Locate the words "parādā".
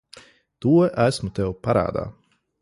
1.69-2.07